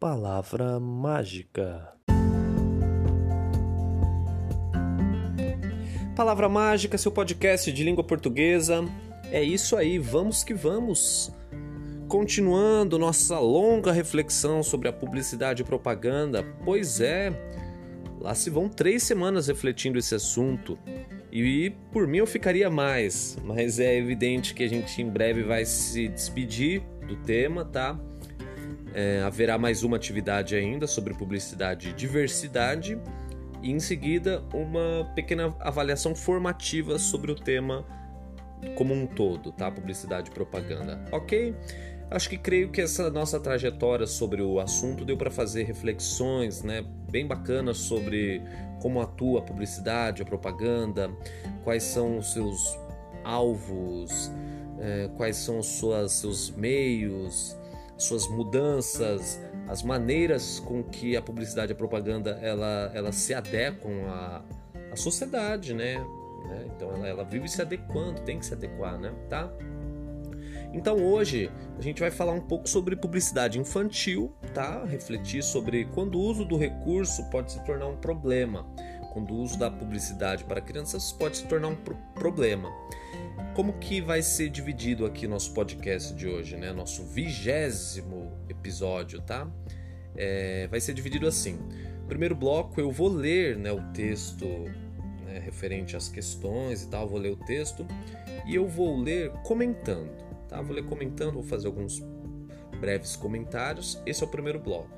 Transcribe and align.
Palavra 0.00 0.80
mágica. 0.80 1.92
Palavra 6.16 6.48
mágica, 6.48 6.96
seu 6.96 7.12
podcast 7.12 7.70
de 7.70 7.84
língua 7.84 8.02
portuguesa. 8.02 8.82
É 9.30 9.42
isso 9.42 9.76
aí, 9.76 9.98
vamos 9.98 10.42
que 10.42 10.54
vamos. 10.54 11.30
Continuando 12.08 12.98
nossa 12.98 13.38
longa 13.38 13.92
reflexão 13.92 14.62
sobre 14.62 14.88
a 14.88 14.92
publicidade 14.92 15.60
e 15.60 15.66
propaganda. 15.66 16.46
Pois 16.64 17.02
é, 17.02 17.30
lá 18.18 18.34
se 18.34 18.48
vão 18.48 18.70
três 18.70 19.02
semanas 19.02 19.48
refletindo 19.48 19.98
esse 19.98 20.14
assunto. 20.14 20.78
E 21.30 21.74
por 21.92 22.08
mim 22.08 22.16
eu 22.16 22.26
ficaria 22.26 22.70
mais, 22.70 23.36
mas 23.44 23.78
é 23.78 23.98
evidente 23.98 24.54
que 24.54 24.62
a 24.62 24.68
gente 24.68 25.02
em 25.02 25.10
breve 25.10 25.42
vai 25.42 25.66
se 25.66 26.08
despedir 26.08 26.80
do 27.06 27.16
tema, 27.16 27.66
tá? 27.66 28.00
É, 28.92 29.22
haverá 29.22 29.56
mais 29.56 29.82
uma 29.82 29.96
atividade 29.96 30.56
ainda 30.56 30.86
sobre 30.86 31.14
publicidade 31.14 31.90
e 31.90 31.92
diversidade 31.92 32.98
e 33.62 33.70
em 33.70 33.78
seguida 33.78 34.42
uma 34.52 35.10
pequena 35.14 35.54
avaliação 35.60 36.14
formativa 36.14 36.98
sobre 36.98 37.30
o 37.30 37.34
tema 37.34 37.84
como 38.74 38.92
um 38.92 39.06
todo, 39.06 39.52
tá? 39.52 39.70
Publicidade 39.70 40.30
e 40.30 40.32
propaganda, 40.32 41.02
ok? 41.12 41.54
Acho 42.10 42.28
que 42.28 42.36
creio 42.36 42.70
que 42.70 42.80
essa 42.80 43.08
nossa 43.08 43.38
trajetória 43.38 44.06
sobre 44.06 44.42
o 44.42 44.58
assunto 44.58 45.04
deu 45.04 45.16
para 45.16 45.30
fazer 45.30 45.62
reflexões, 45.62 46.62
né, 46.62 46.84
bem 47.08 47.24
bacanas 47.24 47.78
sobre 47.78 48.42
como 48.82 49.00
atua 49.00 49.38
a 49.38 49.42
publicidade, 49.42 50.20
a 50.20 50.24
propaganda, 50.24 51.08
quais 51.62 51.84
são 51.84 52.18
os 52.18 52.32
seus 52.32 52.76
alvos, 53.22 54.30
é, 54.80 55.08
quais 55.16 55.36
são 55.36 55.60
os 55.60 55.80
seus 56.08 56.50
meios, 56.50 57.56
suas 58.02 58.28
mudanças, 58.28 59.40
as 59.68 59.82
maneiras 59.82 60.58
com 60.60 60.82
que 60.82 61.16
a 61.16 61.22
publicidade 61.22 61.72
e 61.72 61.74
a 61.74 61.76
propaganda 61.76 62.38
ela, 62.42 62.90
ela 62.94 63.12
se 63.12 63.32
adequam 63.34 64.06
à, 64.08 64.42
à 64.92 64.96
sociedade, 64.96 65.74
né? 65.74 65.96
né? 66.48 66.66
Então 66.74 66.90
ela, 66.94 67.06
ela 67.06 67.24
vive 67.24 67.48
se 67.48 67.60
adequando, 67.62 68.20
tem 68.22 68.38
que 68.38 68.46
se 68.46 68.54
adequar, 68.54 68.98
né? 68.98 69.12
Tá? 69.28 69.50
Então 70.72 70.96
hoje 71.04 71.50
a 71.78 71.82
gente 71.82 72.00
vai 72.00 72.10
falar 72.10 72.32
um 72.32 72.40
pouco 72.40 72.68
sobre 72.68 72.94
publicidade 72.94 73.58
infantil, 73.58 74.32
tá? 74.54 74.84
Refletir 74.84 75.42
sobre 75.42 75.84
quando 75.86 76.16
o 76.16 76.20
uso 76.20 76.44
do 76.44 76.56
recurso 76.56 77.24
pode 77.30 77.52
se 77.52 77.64
tornar 77.64 77.86
um 77.86 77.96
problema, 77.96 78.66
quando 79.12 79.34
o 79.34 79.38
uso 79.38 79.58
da 79.58 79.70
publicidade 79.70 80.44
para 80.44 80.60
crianças 80.60 81.12
pode 81.12 81.38
se 81.38 81.46
tornar 81.46 81.68
um 81.68 81.76
pro 81.76 81.96
problema. 82.14 82.70
Como 83.54 83.72
que 83.74 84.00
vai 84.00 84.22
ser 84.22 84.48
dividido 84.48 85.04
aqui 85.04 85.26
nosso 85.26 85.52
podcast 85.52 86.14
de 86.14 86.28
hoje, 86.28 86.56
né? 86.56 86.72
Nosso 86.72 87.02
vigésimo 87.02 88.32
episódio, 88.48 89.20
tá? 89.20 89.50
É, 90.16 90.68
vai 90.68 90.80
ser 90.80 90.94
dividido 90.94 91.26
assim. 91.26 91.58
Primeiro 92.06 92.34
bloco 92.34 92.80
eu 92.80 92.90
vou 92.92 93.08
ler 93.08 93.56
né, 93.56 93.72
o 93.72 93.82
texto 93.92 94.46
né, 95.24 95.40
referente 95.40 95.96
às 95.96 96.08
questões 96.08 96.84
e 96.84 96.88
tal, 96.88 97.08
vou 97.08 97.18
ler 97.18 97.32
o 97.32 97.36
texto 97.36 97.86
e 98.46 98.54
eu 98.54 98.68
vou 98.68 98.96
ler 98.96 99.30
comentando. 99.42 100.10
Tá? 100.48 100.62
Vou 100.62 100.74
ler 100.74 100.84
comentando, 100.84 101.34
vou 101.34 101.42
fazer 101.42 101.66
alguns 101.66 102.00
breves 102.80 103.16
comentários. 103.16 104.00
Esse 104.06 104.22
é 104.22 104.26
o 104.26 104.30
primeiro 104.30 104.60
bloco. 104.60 104.90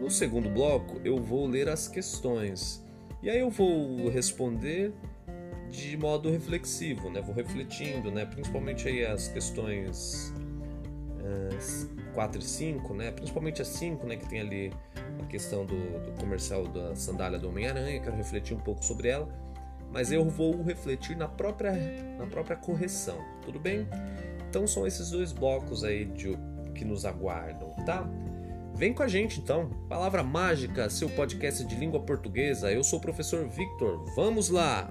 No 0.00 0.08
segundo 0.10 0.48
bloco, 0.48 1.00
eu 1.04 1.16
vou 1.18 1.46
ler 1.46 1.68
as 1.68 1.88
questões. 1.88 2.84
E 3.20 3.28
aí 3.28 3.40
eu 3.40 3.50
vou 3.50 4.08
responder 4.08 4.94
de 5.70 5.96
modo 5.96 6.30
reflexivo, 6.30 7.10
né? 7.10 7.20
Vou 7.20 7.34
refletindo, 7.34 8.10
né? 8.10 8.24
Principalmente 8.24 8.88
aí 8.88 9.04
as 9.04 9.28
questões 9.28 10.32
uh, 11.20 12.12
4 12.14 12.40
e 12.40 12.44
5, 12.44 12.94
né? 12.94 13.10
Principalmente 13.10 13.62
as 13.62 13.68
5, 13.68 14.06
né? 14.06 14.16
Que 14.16 14.28
tem 14.28 14.40
ali 14.40 14.72
a 15.22 15.26
questão 15.26 15.64
do, 15.64 15.74
do 15.74 16.12
comercial 16.20 16.66
da 16.66 16.94
sandália 16.94 17.38
do 17.38 17.48
Homem-Aranha. 17.48 18.00
Quero 18.00 18.16
refletir 18.16 18.56
um 18.56 18.60
pouco 18.60 18.84
sobre 18.84 19.08
ela. 19.08 19.28
Mas 19.92 20.12
eu 20.12 20.28
vou 20.28 20.62
refletir 20.62 21.16
na 21.16 21.28
própria, 21.28 21.72
na 22.18 22.26
própria 22.26 22.56
correção, 22.56 23.18
tudo 23.42 23.58
bem? 23.58 23.86
Então 24.48 24.66
são 24.66 24.86
esses 24.86 25.10
dois 25.10 25.32
blocos 25.32 25.82
aí 25.82 26.04
de, 26.04 26.36
que 26.74 26.84
nos 26.84 27.04
aguardam, 27.04 27.70
tá? 27.86 28.08
Vem 28.74 28.92
com 28.92 29.02
a 29.02 29.08
gente 29.08 29.40
então. 29.40 29.70
Palavra 29.88 30.22
mágica, 30.22 30.88
seu 30.88 31.08
podcast 31.08 31.64
de 31.64 31.74
língua 31.74 32.00
portuguesa. 32.00 32.70
Eu 32.70 32.84
sou 32.84 32.98
o 32.98 33.02
professor 33.02 33.48
Victor. 33.48 34.04
Vamos 34.14 34.50
lá! 34.50 34.90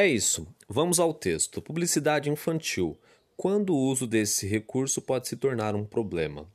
É 0.00 0.06
isso. 0.06 0.46
Vamos 0.66 0.98
ao 0.98 1.12
texto. 1.12 1.60
Publicidade 1.60 2.30
infantil. 2.30 2.98
Quando 3.36 3.74
o 3.74 3.78
uso 3.78 4.06
desse 4.06 4.46
recurso 4.46 5.02
pode 5.02 5.28
se 5.28 5.36
tornar 5.36 5.74
um 5.74 5.84
problema. 5.84 6.50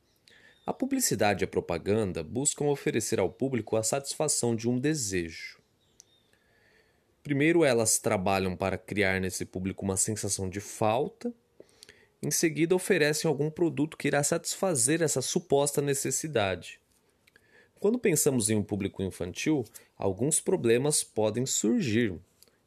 A 0.65 0.73
publicidade 0.73 1.43
e 1.43 1.45
a 1.45 1.47
propaganda 1.47 2.23
buscam 2.23 2.65
oferecer 2.65 3.19
ao 3.19 3.29
público 3.29 3.75
a 3.75 3.83
satisfação 3.83 4.55
de 4.55 4.67
um 4.67 4.79
desejo. 4.79 5.59
Primeiro, 7.21 7.63
elas 7.63 7.99
trabalham 7.99 8.55
para 8.55 8.79
criar 8.79 9.21
nesse 9.21 9.45
público 9.45 9.85
uma 9.85 9.95
sensação 9.95 10.49
de 10.49 10.59
falta. 10.59 11.31
Em 12.23 12.31
seguida, 12.31 12.73
oferecem 12.73 13.29
algum 13.29 13.51
produto 13.51 13.95
que 13.95 14.07
irá 14.07 14.23
satisfazer 14.23 15.03
essa 15.03 15.21
suposta 15.21 15.83
necessidade. 15.83 16.79
Quando 17.79 17.99
pensamos 17.99 18.49
em 18.49 18.55
um 18.55 18.63
público 18.63 19.03
infantil, 19.03 19.63
alguns 19.95 20.39
problemas 20.39 21.03
podem 21.03 21.45
surgir. 21.45 22.19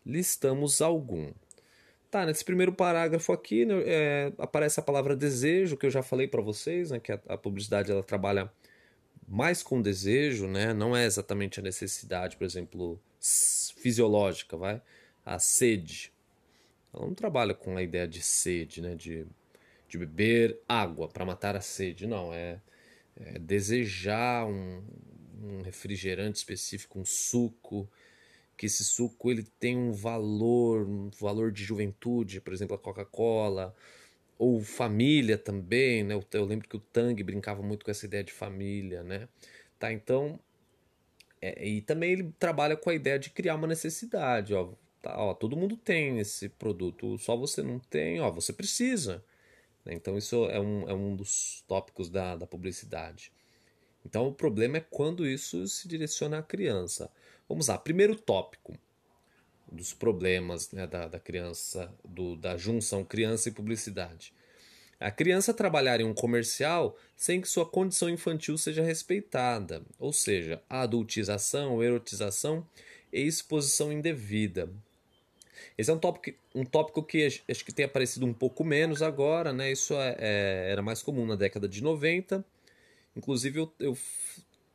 Listamos 0.05 0.81
algum. 0.81 1.33
Tá, 2.11 2.25
nesse 2.25 2.45
primeiro 2.45 2.73
parágrafo 2.73 3.33
aqui 3.33 3.67
né, 3.67 3.75
é, 3.85 4.33
aparece 4.39 4.81
a 4.81 4.83
palavra 4.83 5.15
desejo, 5.15 5.77
que 5.77 5.85
eu 5.85 5.91
já 5.91 6.03
falei 6.03 6.27
para 6.27 6.41
vocês, 6.41 6.91
né, 6.91 6.99
que 6.99 7.13
a, 7.13 7.21
a 7.29 7.37
publicidade 7.37 7.91
ela 7.91 8.03
trabalha 8.03 8.51
mais 9.27 9.63
com 9.63 9.83
desejo, 9.83 10.47
né, 10.47 10.73
não 10.73 10.97
é 10.97 11.05
exatamente 11.05 11.61
a 11.61 11.63
necessidade, 11.63 12.37
por 12.39 12.45
exemplo, 12.45 12.99
fisiológica, 13.21 14.57
vai? 14.57 14.81
A 15.25 15.39
sede. 15.39 16.13
Ela 16.93 17.07
não 17.07 17.15
trabalha 17.15 17.55
com 17.55 17.77
a 17.77 17.83
ideia 17.83 18.07
de 18.07 18.23
sede, 18.23 18.81
né? 18.81 18.95
De, 18.95 19.27
de 19.89 19.99
beber 19.99 20.61
água 20.69 21.09
para 21.09 21.25
matar 21.25 21.57
a 21.57 21.61
sede. 21.61 22.07
Não, 22.07 22.33
é, 22.33 22.61
é 23.17 23.39
desejar 23.39 24.47
um, 24.47 24.83
um, 25.43 25.63
refrigerante 25.63 26.39
específico, 26.39 26.99
um 26.99 27.05
suco, 27.05 27.89
que 28.59 28.67
esse 28.67 28.85
suco 28.85 29.31
ele 29.31 29.45
tem 29.61 29.79
um 29.79 29.93
valor, 29.93 30.87
um 30.87 31.11
valor 31.21 31.53
de 31.53 31.65
juventude, 31.65 32.41
por 32.41 32.53
exemplo, 32.53 32.75
a 32.77 32.79
Coca-Cola, 32.79 33.75
ou 34.39 34.61
família 34.61 35.39
também, 35.39 36.05
né? 36.05 36.15
Eu 36.33 36.45
lembro 36.45 36.69
que 36.69 36.77
o 36.77 36.81
Tang 36.81 37.23
brincava 37.23 37.63
muito 37.63 37.85
com 37.85 37.91
essa 37.91 38.07
ideia 38.07 38.25
de 38.25 38.33
família, 38.33 39.03
né? 39.05 39.29
Tá, 39.79 39.93
então 39.93 40.41
é, 41.41 41.67
e 41.67 41.83
também 41.83 42.13
ele 42.13 42.33
trabalha 42.39 42.77
com 42.77 42.91
a 42.91 42.95
ideia 42.95 43.19
de 43.19 43.31
criar 43.31 43.55
uma 43.55 43.67
necessidade, 43.67 44.55
ó, 44.55 44.73
tá, 45.01 45.17
ó, 45.19 45.35
todo 45.35 45.57
mundo 45.57 45.77
tem 45.77 46.19
esse 46.19 46.49
produto, 46.49 47.17
só 47.19 47.37
você 47.37 47.63
não 47.63 47.79
tem, 47.79 48.21
ó, 48.21 48.31
você 48.31 48.53
precisa. 48.53 49.25
Né? 49.85 49.95
Então 49.95 50.19
isso 50.19 50.47
é 50.47 50.61
um, 50.61 50.89
é 50.89 50.95
um 50.95 51.15
dos 51.17 51.65
tópicos 51.69 52.11
da, 52.11 52.37
da 52.37 52.47
publicidade. 52.47 53.33
Então 54.09 54.27
o 54.27 54.33
problema 54.33 54.79
é 54.79 54.81
quando 54.81 55.27
isso 55.27 55.69
se 55.69 55.87
direciona 55.87 56.39
à 56.39 56.43
criança. 56.43 57.11
Vamos 57.47 57.69
lá, 57.69 57.77
primeiro 57.77 58.17
tópico 58.17 58.73
dos 59.71 59.93
problemas 59.93 60.73
né, 60.73 60.87
da, 60.87 61.07
da 61.07 61.21
criança, 61.21 61.93
do, 62.03 62.35
da 62.35 62.57
junção 62.57 63.05
criança 63.05 63.51
e 63.51 63.53
publicidade. 63.53 64.33
A 64.99 65.11
criança 65.11 65.53
trabalhar 65.53 66.01
em 66.01 66.05
um 66.05 66.15
comercial 66.15 66.97
sem 67.15 67.39
que 67.43 67.49
sua 67.49 67.67
condição 67.67 68.09
infantil 68.09 68.57
seja 68.57 68.83
respeitada, 68.83 69.83
ou 69.99 70.11
seja, 70.11 70.63
a 70.71 70.81
adultização, 70.81 71.83
erotização 71.83 72.67
e 73.13 73.21
exposição 73.21 73.93
indevida. 73.93 74.71
Esse 75.77 75.91
é 75.91 75.95
um 75.95 75.99
tópico, 75.99 76.37
um 76.55 76.65
tópico 76.65 77.03
que 77.03 77.27
acho 77.27 77.65
que 77.65 77.75
tem 77.75 77.85
aparecido 77.85 78.25
um 78.25 78.33
pouco 78.33 78.65
menos 78.65 79.03
agora, 79.03 79.53
né? 79.53 79.71
Isso 79.71 79.93
é, 79.95 80.17
é, 80.19 80.69
era 80.73 80.81
mais 80.81 81.03
comum 81.03 81.27
na 81.27 81.37
década 81.37 81.69
de 81.69 81.83
90. 81.83 82.43
Inclusive, 83.19 83.59
eu, 83.59 83.75
eu 83.81 83.99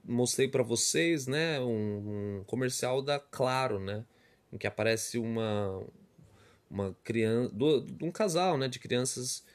mostrei 0.04 0.50
para 0.50 0.62
vocês 0.62 1.28
né, 1.28 1.62
um, 1.62 2.40
um, 2.40 2.44
comercial 2.46 3.02
da 3.02 3.18
Claro, 3.18 3.80
né? 3.80 4.06
Em 4.52 4.58
que 4.58 4.68
aparece 4.68 5.18
uma, 5.18 5.82
uma 6.70 6.94
criança, 7.06 7.54
de 7.56 8.04
um 8.04 8.12
casal 8.12 8.58
né, 8.58 8.68
de 8.68 8.80
crianças 8.80 9.46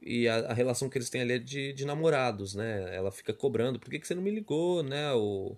e 0.00 0.26
a, 0.26 0.50
a, 0.50 0.54
relação 0.54 0.88
que 0.88 0.96
eles 0.96 1.10
têm 1.10 1.20
ali 1.20 1.34
é 1.34 1.38
de, 1.38 1.74
de 1.74 1.84
namorados, 1.84 2.54
né? 2.54 2.96
Ela 2.96 3.12
fica 3.12 3.34
cobrando, 3.34 3.78
por 3.78 3.90
que, 3.90 3.98
que 3.98 4.06
você 4.06 4.14
não 4.14 4.22
me 4.22 4.30
ligou, 4.30 4.82
né? 4.82 5.12
O, 5.12 5.54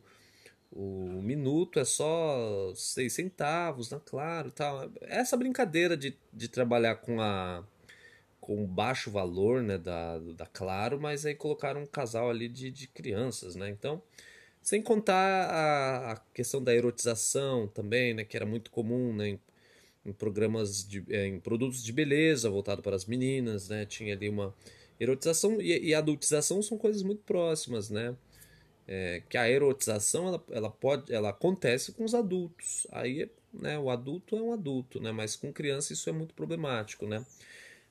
o 0.73 1.23
minuto 1.23 1.79
é 1.79 1.85
só 1.85 2.73
seis 2.75 3.13
centavos, 3.13 3.89
né? 3.91 4.01
Claro, 4.05 4.51
tal. 4.51 4.91
Essa 5.03 5.37
brincadeira 5.37 5.97
de, 5.97 6.19
de 6.33 6.49
trabalhar 6.49 6.97
com 6.97 7.21
a 7.21 7.65
com 8.51 8.67
baixo 8.67 9.13
valor, 9.13 9.63
né, 9.63 9.79
da, 9.79 10.19
da 10.19 10.45
Claro, 10.45 11.01
mas 11.01 11.25
aí 11.25 11.37
colocaram 11.37 11.83
um 11.83 11.87
casal 11.87 12.29
ali 12.29 12.49
de, 12.49 12.69
de 12.69 12.89
crianças, 12.89 13.55
né? 13.55 13.71
Então, 13.71 14.03
sem 14.61 14.83
contar 14.83 15.15
a, 15.15 16.13
a 16.15 16.17
questão 16.35 16.61
da 16.61 16.75
erotização 16.75 17.69
também, 17.69 18.13
né, 18.13 18.25
que 18.25 18.37
era 18.37 18.45
muito 18.45 18.73
comum, 18.73 19.15
né, 19.15 19.39
em 20.05 20.13
programas 20.13 20.85
de, 20.85 21.05
é, 21.11 21.29
em 21.29 21.39
produtos 21.39 21.81
de 21.81 21.93
beleza 21.93 22.51
voltado 22.51 22.83
para 22.83 22.97
as 22.97 23.05
meninas, 23.05 23.69
né? 23.69 23.87
Tinha 23.87 24.15
ali 24.15 24.29
uma 24.29 24.53
erotização 24.99 25.61
e, 25.61 25.91
e 25.91 25.95
adultização 25.95 26.61
são 26.61 26.77
coisas 26.77 27.05
muito 27.05 27.23
próximas, 27.23 27.89
né? 27.89 28.17
É, 28.89 29.23
que 29.29 29.39
a 29.39 29.49
erotização 29.49 30.27
ela, 30.27 30.45
ela 30.51 30.71
pode 30.71 31.13
ela 31.15 31.29
acontece 31.29 31.93
com 31.93 32.05
os 32.05 32.15
adultos 32.15 32.89
aí 32.91 33.31
né 33.53 33.79
o 33.79 33.89
adulto 33.91 34.37
é 34.37 34.43
um 34.43 34.53
adulto 34.53 35.01
né 35.01 35.13
mas 35.13 35.37
com 35.37 35.53
criança 35.53 35.93
isso 35.93 36.09
é 36.09 36.13
muito 36.13 36.35
problemático 36.35 37.07
né 37.07 37.25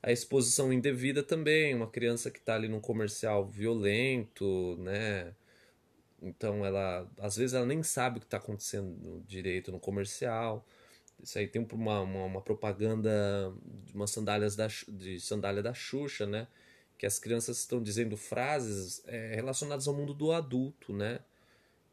a 0.01 0.12
exposição 0.12 0.72
indevida 0.72 1.22
também 1.24 1.75
uma 1.75 1.90
criança 1.90 2.31
que 2.31 2.40
está 2.40 2.56
ali 2.56 2.68
num 2.68 2.80
comercial 2.80 3.46
violento 3.46 4.78
né 4.80 5.34
então 6.22 6.66
ela 6.66 7.10
às 7.19 7.36
vezes 7.36 7.54
ela 7.54 7.66
nem 7.66 7.84
sabe 7.84 8.18
o 8.18 8.19
que 8.19 8.28
está 8.28 8.38
acontecendo 8.38 9.24
direito 9.28 9.72
no 9.72 9.80
comercial 9.80 10.66
isso 11.22 11.38
aí 11.38 11.48
tem 11.48 11.66
uma, 11.74 12.01
uma, 12.01 12.25
uma 12.25 12.42
propaganda 12.42 13.54
de 13.86 13.94
umas 13.94 14.12
sandálias 14.12 14.56
da, 14.56 14.68
de 14.88 15.19
sandália 15.19 15.62
da 15.62 15.74
Xuxa, 15.74 16.25
né? 16.25 16.48
Que 16.98 17.06
as 17.06 17.19
crianças 17.19 17.60
estão 17.60 17.81
dizendo 17.81 18.18
frases 18.18 19.04
é, 19.06 19.36
relacionadas 19.36 19.88
ao 19.88 19.94
mundo 19.94 20.13
do 20.13 20.31
adulto, 20.31 20.94
né? 20.94 21.19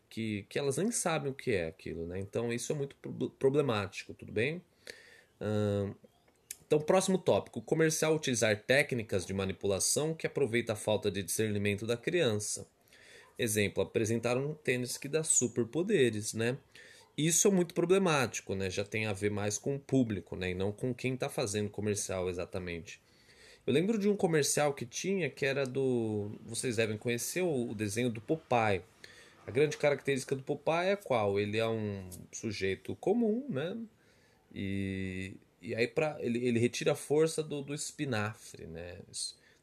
Que, 0.09 0.45
que 0.49 0.59
elas 0.59 0.77
nem 0.77 0.91
sabem 0.93 1.31
o 1.33 1.35
que 1.35 1.53
é 1.53 1.67
aquilo, 1.67 2.07
né? 2.07 2.19
Então 2.21 2.53
isso 2.53 2.73
é 2.73 2.75
muito 2.75 2.97
problemático, 3.39 4.15
tudo 4.15 4.33
bem? 4.33 4.63
Hum, 5.41 5.95
então, 6.67 6.81
próximo 6.81 7.19
tópico: 7.19 7.63
comercial 7.63 8.15
utilizar 8.15 8.61
técnicas 8.63 9.25
de 9.25 9.33
manipulação 9.33 10.15
que 10.15 10.27
aproveita 10.27 10.73
a 10.73 10.77
falta 10.77 11.11
de 11.11 11.23
discernimento 11.23 11.87
da 11.87 11.97
criança. 11.97 12.67
Exemplo, 13.39 13.83
apresentar 13.83 14.37
um 14.37 14.55
tênis 14.55 14.97
que 14.97 15.09
dá 15.09 15.23
superpoderes, 15.23 16.33
né? 16.35 16.57
Isso 17.17 17.49
é 17.49 17.51
muito 17.51 17.75
problemático, 17.75 18.55
né? 18.55 18.69
Já 18.69 18.85
tem 18.85 19.07
a 19.07 19.13
ver 19.13 19.31
mais 19.31 19.59
com 19.59 19.77
o 19.77 19.79
público, 19.79 20.37
né? 20.37 20.51
E 20.51 20.55
não 20.55 20.73
com 20.73 20.95
quem 20.95 21.15
está 21.15 21.29
fazendo 21.29 21.71
comercial 21.71 22.29
exatamente. 22.29 23.01
Eu 23.67 23.73
lembro 23.73 23.99
de 23.99 24.09
um 24.09 24.17
comercial 24.17 24.75
que 24.75 24.87
tinha 24.87 25.31
que 25.31 25.45
era 25.47 25.65
do. 25.67 26.31
Vocês 26.47 26.77
devem 26.77 26.99
conhecer 26.99 27.43
o 27.43 27.75
desenho 27.75 28.11
do 28.11 28.21
Popeye. 28.21 28.83
A 29.47 29.51
grande 29.51 29.77
característica 29.77 30.35
do 30.35 30.43
Popeye 30.43 30.91
é 30.91 30.97
qual? 30.97 31.39
Ele 31.39 31.59
é 31.59 31.67
um 31.67 32.09
sujeito 32.33 32.95
comum, 32.97 33.47
né? 33.49 33.77
E, 34.55 35.35
e 35.67 35.75
aí 35.75 35.89
pra, 35.89 36.17
ele, 36.21 36.47
ele 36.47 36.59
retira 36.59 36.93
a 36.93 36.95
força 36.95 37.43
do, 37.43 37.61
do 37.61 37.75
espinafre, 37.75 38.67
né? 38.67 38.99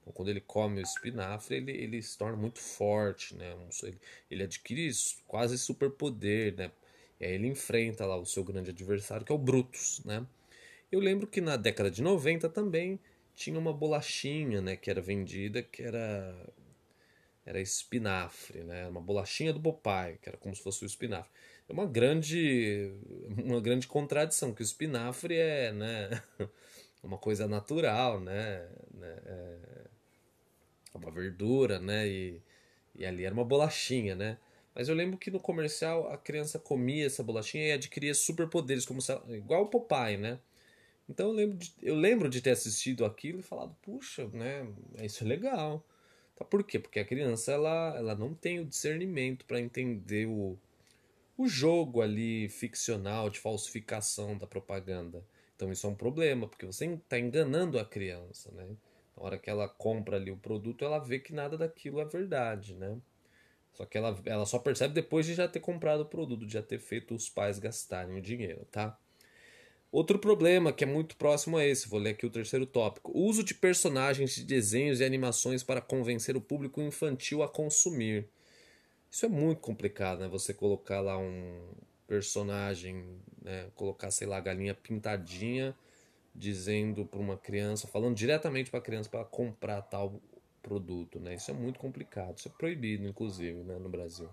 Então, 0.01 0.11
quando 0.13 0.29
ele 0.29 0.41
come 0.41 0.81
o 0.81 0.83
espinafre, 0.83 1.55
ele, 1.55 1.71
ele 1.71 2.01
se 2.01 2.17
torna 2.17 2.35
muito 2.35 2.59
forte, 2.59 3.35
né? 3.35 3.55
Ele, 3.83 3.97
ele 4.29 4.43
adquire 4.43 4.91
quase 5.25 5.57
superpoder, 5.57 6.55
né? 6.57 6.71
E 7.19 7.25
aí 7.25 7.33
ele 7.33 7.47
enfrenta 7.47 8.05
lá 8.05 8.17
o 8.17 8.25
seu 8.25 8.43
grande 8.43 8.69
adversário, 8.71 9.25
que 9.25 9.31
é 9.31 9.35
o 9.35 9.37
Brutus, 9.37 10.01
né? 10.03 10.25
Eu 10.91 10.99
lembro 10.99 11.25
que 11.25 11.39
na 11.39 11.55
década 11.55 11.89
de 11.89 12.01
90 12.01 12.49
também 12.49 12.99
tinha 13.35 13.57
uma 13.57 13.73
bolachinha, 13.73 14.61
né, 14.61 14.75
que 14.75 14.91
era 14.91 15.01
vendida, 15.01 15.63
que 15.63 15.81
era 15.81 16.35
era 17.45 17.59
espinafre, 17.59 18.63
né? 18.63 18.87
Uma 18.87 19.01
bolachinha 19.01 19.51
do 19.51 19.59
Popeye, 19.59 20.17
que 20.21 20.29
era 20.29 20.37
como 20.37 20.55
se 20.55 20.61
fosse 20.61 20.83
o 20.83 20.85
espinafre. 20.85 21.29
É 21.73 21.75
uma 21.75 21.87
grande 21.87 22.93
uma 23.43 23.59
grande 23.59 23.87
contradição, 23.87 24.53
que 24.53 24.61
o 24.61 24.63
espinafre 24.63 25.35
é, 25.35 25.71
né, 25.73 26.21
uma 27.03 27.17
coisa 27.17 27.47
natural, 27.47 28.19
né? 28.19 28.69
né 28.93 29.17
é 30.93 30.97
uma 30.97 31.09
verdura, 31.09 31.79
né? 31.79 32.07
E, 32.07 32.41
e 32.95 33.03
ali 33.03 33.25
era 33.25 33.33
uma 33.33 33.43
bolachinha, 33.43 34.15
né? 34.15 34.37
Mas 34.75 34.87
eu 34.87 34.93
lembro 34.93 35.17
que 35.17 35.31
no 35.31 35.39
comercial 35.39 36.11
a 36.11 36.17
criança 36.17 36.59
comia 36.59 37.07
essa 37.07 37.23
bolachinha 37.23 37.67
e 37.67 37.71
adquiria 37.71 38.13
superpoderes, 38.13 38.85
como 38.85 38.99
igual 39.29 39.63
o 39.63 39.67
Popeye, 39.67 40.17
né? 40.17 40.39
Então 41.09 41.29
eu 41.29 41.33
lembro, 41.33 41.57
de, 41.57 41.73
eu 41.81 41.95
lembro 41.95 42.29
de 42.29 42.39
ter 42.39 42.51
assistido 42.51 43.03
aquilo 43.03 43.39
e 43.39 43.43
falado, 43.43 43.75
puxa, 43.81 44.27
né? 44.27 44.67
Isso 45.01 45.23
é 45.23 45.27
legal. 45.27 45.83
Tá, 46.35 46.45
por 46.45 46.63
quê? 46.63 46.77
Porque 46.77 46.99
a 46.99 47.05
criança 47.05 47.51
ela, 47.51 47.95
ela 47.97 48.15
não 48.15 48.35
tem 48.35 48.59
o 48.59 48.65
discernimento 48.65 49.45
para 49.45 49.59
entender 49.59 50.27
o, 50.27 50.57
o 51.43 51.47
jogo 51.47 52.01
ali 52.01 52.47
ficcional 52.49 53.29
de 53.29 53.39
falsificação 53.39 54.37
da 54.37 54.47
propaganda. 54.47 55.23
Então 55.55 55.71
isso 55.71 55.85
é 55.85 55.89
um 55.89 55.95
problema, 55.95 56.47
porque 56.47 56.65
você 56.65 56.85
está 56.85 57.19
enganando 57.19 57.77
a 57.77 57.85
criança, 57.85 58.51
né? 58.51 58.67
Na 59.15 59.23
hora 59.23 59.37
que 59.37 59.49
ela 59.49 59.67
compra 59.67 60.17
ali 60.17 60.31
o 60.31 60.37
produto, 60.37 60.83
ela 60.83 60.99
vê 60.99 61.19
que 61.19 61.33
nada 61.33 61.57
daquilo 61.57 61.99
é 61.99 62.05
verdade, 62.05 62.73
né? 62.75 62.97
Só 63.73 63.85
que 63.85 63.97
ela, 63.97 64.19
ela 64.25 64.45
só 64.45 64.59
percebe 64.59 64.93
depois 64.93 65.25
de 65.25 65.33
já 65.33 65.47
ter 65.47 65.59
comprado 65.59 66.01
o 66.01 66.05
produto, 66.05 66.45
de 66.45 66.53
já 66.53 66.61
ter 66.61 66.79
feito 66.79 67.13
os 67.13 67.29
pais 67.29 67.59
gastarem 67.59 68.15
o 68.15 68.21
dinheiro, 68.21 68.65
tá? 68.71 68.97
Outro 69.91 70.17
problema 70.17 70.73
que 70.73 70.83
é 70.83 70.87
muito 70.87 71.15
próximo 71.15 71.57
a 71.57 71.65
esse, 71.65 71.87
vou 71.87 71.99
ler 71.99 72.11
aqui 72.11 72.25
o 72.25 72.31
terceiro 72.31 72.65
tópico: 72.65 73.11
o 73.11 73.25
uso 73.25 73.43
de 73.43 73.53
personagens 73.53 74.35
de 74.35 74.43
desenhos 74.43 74.99
e 74.99 75.05
animações 75.05 75.61
para 75.63 75.81
convencer 75.81 76.35
o 76.35 76.41
público 76.41 76.81
infantil 76.81 77.43
a 77.43 77.47
consumir. 77.47 78.27
Isso 79.13 79.27
é 79.27 79.29
muito 79.29 79.59
complicado, 79.59 80.21
né? 80.21 80.27
Você 80.27 80.55
colocar 80.55 80.99
lá 80.99 81.19
um 81.19 81.69
personagem, 82.07 83.21
né? 83.43 83.69
colocar, 83.75 84.09
sei 84.09 84.25
lá, 84.25 84.37
a 84.37 84.41
galinha 84.41 84.73
pintadinha, 84.73 85.77
dizendo 86.33 87.05
para 87.05 87.19
uma 87.19 87.37
criança, 87.37 87.87
falando 87.87 88.15
diretamente 88.15 88.71
para 88.71 88.79
a 88.79 88.81
criança 88.81 89.07
para 89.11 89.23
comprar 89.23 89.83
tal 89.83 90.19
produto, 90.63 91.19
né? 91.19 91.35
Isso 91.35 91.51
é 91.51 91.53
muito 91.53 91.79
complicado, 91.79 92.39
isso 92.39 92.47
é 92.47 92.51
proibido, 92.57 93.07
inclusive, 93.07 93.59
né, 93.63 93.77
no 93.77 93.87
Brasil. 93.87 94.27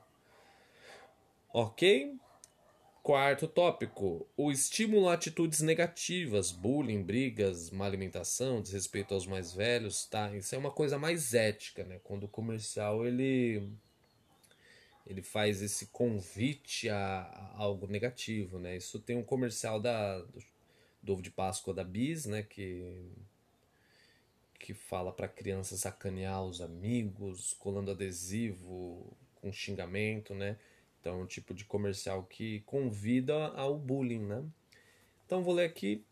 Ok? 1.53 2.17
Quarto 3.03 3.47
tópico: 3.47 4.27
o 4.35 4.51
estímulo 4.51 5.11
a 5.11 5.13
atitudes 5.13 5.61
negativas, 5.61 6.51
bullying, 6.51 7.03
brigas, 7.03 7.71
má 7.71 7.85
alimentação, 7.85 8.63
desrespeito 8.63 9.13
aos 9.13 9.27
mais 9.27 9.53
velhos, 9.53 10.07
tá? 10.07 10.35
Isso 10.35 10.55
é 10.55 10.59
uma 10.59 10.71
coisa 10.71 10.99
mais 10.99 11.35
ética, 11.35 11.85
né? 11.85 12.01
Quando 12.03 12.25
o 12.25 12.29
comercial 12.29 13.05
ele 13.07 13.71
ele 15.07 15.23
faz 15.23 15.63
esse 15.63 15.87
convite 15.87 16.89
a, 16.89 17.23
a 17.23 17.57
algo 17.59 17.87
negativo, 17.87 18.59
né? 18.59 18.77
Isso 18.77 18.99
tem 19.01 19.17
um 19.17 19.23
comercial 19.25 19.81
da 19.81 20.25
do 21.03 21.13
ovo 21.15 21.23
de 21.23 21.31
Páscoa 21.31 21.73
da 21.73 21.85
Bis, 21.85 22.27
né? 22.27 22.43
Que 22.43 23.11
que 24.59 24.75
fala 24.75 25.11
para 25.11 25.27
criança 25.27 25.77
sacanear 25.77 26.45
os 26.45 26.61
amigos, 26.61 27.55
colando 27.55 27.91
adesivo 27.91 29.17
com 29.37 29.51
xingamento, 29.51 30.35
né? 30.35 30.59
Então, 31.01 31.19
é 31.19 31.23
um 31.23 31.27
tipo 31.27 31.55
de 31.55 31.65
comercial 31.65 32.25
que 32.25 32.61
convida 32.61 33.35
ao 33.55 33.79
bullying, 33.79 34.21
né? 34.21 34.45
Então, 35.25 35.43
vou 35.43 35.55
ler 35.55 35.65
aqui. 35.65 36.05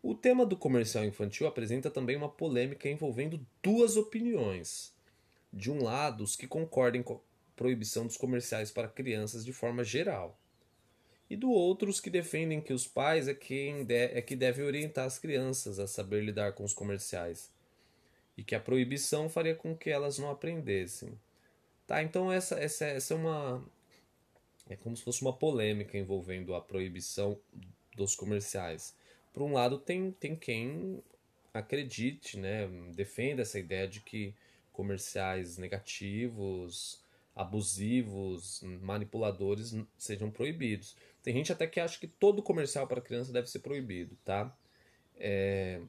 O 0.00 0.14
tema 0.14 0.46
do 0.46 0.56
comercial 0.56 1.04
infantil 1.04 1.48
apresenta 1.48 1.90
também 1.90 2.16
uma 2.16 2.28
polêmica 2.28 2.88
envolvendo 2.88 3.44
duas 3.60 3.96
opiniões. 3.96 4.94
De 5.52 5.70
um 5.70 5.82
lado, 5.82 6.22
os 6.22 6.36
que 6.36 6.46
concordem 6.46 7.02
proibição 7.60 8.06
dos 8.06 8.16
comerciais 8.16 8.70
para 8.70 8.88
crianças 8.88 9.44
de 9.44 9.52
forma 9.52 9.84
geral. 9.84 10.34
E 11.28 11.36
do 11.36 11.50
outro, 11.50 11.90
os 11.90 12.00
que 12.00 12.08
defendem 12.08 12.58
que 12.58 12.72
os 12.72 12.86
pais 12.86 13.28
é 13.28 13.34
quem 13.34 13.84
de, 13.84 13.94
é 13.94 14.22
que 14.22 14.34
deve 14.34 14.62
orientar 14.62 15.04
as 15.04 15.18
crianças 15.18 15.78
a 15.78 15.86
saber 15.86 16.24
lidar 16.24 16.54
com 16.54 16.64
os 16.64 16.72
comerciais 16.72 17.52
e 18.34 18.42
que 18.42 18.54
a 18.54 18.60
proibição 18.60 19.28
faria 19.28 19.54
com 19.54 19.76
que 19.76 19.90
elas 19.90 20.18
não 20.18 20.30
aprendessem. 20.30 21.12
Tá, 21.86 22.02
então 22.02 22.32
essa, 22.32 22.58
essa, 22.58 22.86
essa 22.86 23.12
é 23.12 23.16
uma. 23.18 23.62
É 24.70 24.74
como 24.76 24.96
se 24.96 25.02
fosse 25.02 25.20
uma 25.20 25.36
polêmica 25.36 25.98
envolvendo 25.98 26.54
a 26.54 26.62
proibição 26.62 27.38
dos 27.94 28.14
comerciais. 28.14 28.96
Por 29.34 29.42
um 29.42 29.52
lado, 29.52 29.78
tem, 29.78 30.12
tem 30.12 30.34
quem 30.34 31.02
acredite, 31.52 32.38
né, 32.38 32.66
defenda 32.94 33.42
essa 33.42 33.58
ideia 33.58 33.86
de 33.86 34.00
que 34.00 34.34
comerciais 34.72 35.58
negativos, 35.58 37.04
abusivos, 37.34 38.62
manipuladores 38.80 39.74
sejam 39.96 40.30
proibidos. 40.30 40.96
Tem 41.22 41.34
gente 41.34 41.52
até 41.52 41.66
que 41.66 41.80
acha 41.80 41.98
que 41.98 42.06
todo 42.06 42.42
comercial 42.42 42.86
para 42.86 43.00
criança 43.00 43.32
deve 43.32 43.48
ser 43.48 43.60
proibido, 43.60 44.16
tá? 44.24 44.56
É, 45.16 45.80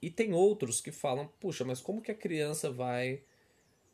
e 0.00 0.10
tem 0.10 0.32
outros 0.32 0.80
que 0.80 0.92
falam, 0.92 1.28
puxa, 1.40 1.64
mas 1.64 1.80
como 1.80 2.02
que 2.02 2.10
a 2.10 2.14
criança 2.14 2.70
vai 2.70 3.22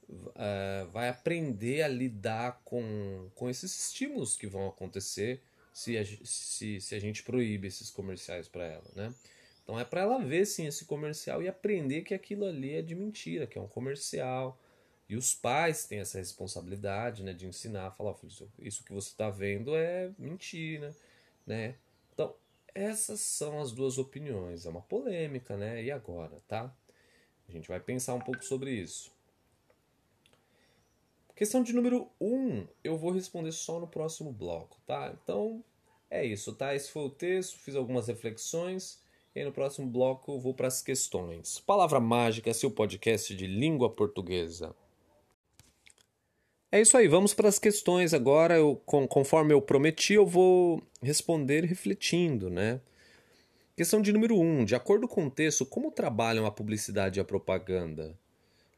uh, 0.09 0.89
vai 0.93 1.09
aprender 1.09 1.83
a 1.83 1.89
lidar 1.89 2.61
com, 2.65 3.29
com 3.35 3.51
esses 3.51 3.87
estímulos 3.87 4.37
que 4.37 4.47
vão 4.47 4.69
acontecer 4.69 5.43
se 5.73 5.97
a, 5.99 6.05
se, 6.05 6.81
se 6.81 6.95
a 6.95 6.99
gente 6.99 7.23
proíbe 7.23 7.69
esses 7.69 7.91
comerciais 7.91 8.49
para 8.49 8.65
ela, 8.65 8.91
né? 8.95 9.15
Então 9.63 9.79
é 9.79 9.85
para 9.85 10.03
ela 10.03 10.19
ver 10.19 10.47
sim 10.47 10.67
esse 10.67 10.85
comercial 10.85 11.43
e 11.43 11.49
aprender 11.49 12.03
que 12.03 12.15
aquilo 12.15 12.47
ali 12.47 12.75
é 12.75 12.83
de 12.83 12.95
mentira, 12.95 13.49
que 13.49 13.59
é 13.59 13.61
um 13.61 13.67
comercial. 13.67 14.59
E 15.09 15.17
os 15.17 15.35
pais 15.35 15.87
têm 15.87 16.01
essa 16.01 16.19
responsabilidade, 16.19 17.23
né, 17.23 17.33
de 17.33 17.47
ensinar, 17.47 17.93
falar, 17.93 18.15
filho, 18.15 18.51
isso 18.59 18.85
que 18.85 18.93
você 18.93 19.09
está 19.11 19.31
vendo 19.31 19.75
é 19.77 20.11
mentira, 20.19 20.95
né? 21.47 21.77
Então 22.13 22.35
essas 22.75 23.21
são 23.21 23.61
as 23.61 23.73
duas 23.73 23.99
opiniões. 23.99 24.67
É 24.67 24.71
uma 24.71 24.83
polêmica, 24.83 25.57
né? 25.57 25.83
E 25.83 25.91
agora, 25.91 26.39
tá? 26.49 26.75
A 27.49 27.53
gente 27.53 27.69
vai 27.69 27.81
pensar 27.81 28.15
um 28.15 28.21
pouco 28.21 28.45
sobre 28.45 28.73
isso. 28.73 29.13
Questão 31.35 31.63
de 31.63 31.73
número 31.73 32.11
1, 32.21 32.27
um, 32.35 32.67
eu 32.83 32.97
vou 32.97 33.11
responder 33.13 33.53
só 33.53 33.79
no 33.79 33.87
próximo 33.87 34.33
bloco, 34.33 34.79
tá? 34.87 35.15
Então, 35.23 35.63
É 36.11 36.25
isso, 36.25 36.55
tá? 36.55 36.75
Esse 36.75 36.91
foi 36.93 37.05
o 37.05 37.11
texto, 37.11 37.59
fiz 37.59 37.75
algumas 37.77 38.07
reflexões. 38.09 39.01
E 39.35 39.45
no 39.45 39.53
próximo 39.53 39.87
bloco 39.87 40.33
eu 40.33 40.41
vou 40.41 40.55
para 40.55 40.69
as 40.69 40.83
questões. 40.83 41.59
Palavra 41.61 42.01
Mágica, 42.01 42.55
seu 42.55 42.71
podcast 42.71 43.35
de 43.35 43.47
língua 43.47 43.91
portuguesa. 43.91 44.75
É 46.71 46.81
isso 46.81 46.97
aí, 46.97 47.07
vamos 47.07 47.33
para 47.33 47.49
as 47.49 47.59
questões 47.59 48.13
agora. 48.13 48.57
Eu, 48.57 48.77
conforme 48.77 49.55
eu 49.55 49.63
prometi, 49.63 50.15
eu 50.15 50.27
vou 50.27 50.83
responder 51.01 51.65
refletindo, 51.65 52.51
né? 52.51 52.81
Questão 53.77 54.01
de 54.03 54.13
número 54.13 54.37
1. 54.37 54.41
Um, 54.41 54.65
de 54.65 54.75
acordo 54.75 55.07
com 55.07 55.27
o 55.27 55.31
texto, 55.31 55.65
como 55.65 55.91
trabalham 55.91 56.47
a 56.47 56.51
publicidade 56.51 57.19
e 57.19 57.21
a 57.21 57.25
propaganda? 57.25 58.17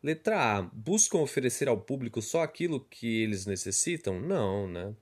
Letra 0.03 0.59
A. 0.59 0.63
Buscam 0.63 1.19
oferecer 1.19 1.69
ao 1.69 1.81
público 1.81 2.21
só 2.21 2.43
aquilo 2.43 2.81
que 2.81 3.23
eles 3.23 3.47
necessitam? 3.47 4.21
Não, 4.21 4.69
né? 4.69 4.95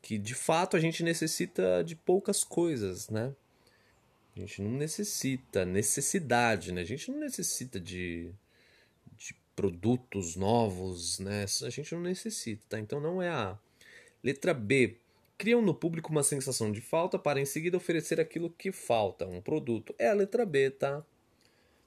Que 0.00 0.16
de 0.16 0.34
fato 0.34 0.76
a 0.76 0.80
gente 0.80 1.02
necessita 1.02 1.82
de 1.84 1.94
poucas 1.94 2.42
coisas, 2.42 3.08
né? 3.08 3.34
A 4.36 4.40
gente 4.40 4.62
não 4.62 4.70
necessita, 4.70 5.64
necessidade, 5.64 6.72
né? 6.72 6.80
A 6.80 6.84
gente 6.84 7.10
não 7.10 7.18
necessita 7.18 7.78
de, 7.78 8.30
de 8.30 8.32
produtos 9.60 10.36
novos, 10.36 11.18
né? 11.18 11.44
A 11.62 11.68
gente 11.68 11.94
não 11.94 12.00
necessita, 12.00 12.62
tá? 12.66 12.80
Então 12.80 12.98
não 12.98 13.20
é 13.20 13.28
a 13.28 13.58
letra 14.24 14.54
B 14.54 14.96
criam 15.36 15.62
no 15.62 15.74
público 15.74 16.10
uma 16.10 16.22
sensação 16.22 16.70
de 16.70 16.82
falta 16.82 17.18
para 17.18 17.40
em 17.40 17.46
seguida 17.46 17.76
oferecer 17.76 18.20
aquilo 18.20 18.50
que 18.50 18.70
falta, 18.70 19.26
um 19.26 19.40
produto. 19.40 19.94
É 19.98 20.08
a 20.08 20.12
letra 20.14 20.44
B, 20.44 20.70
tá? 20.70 21.02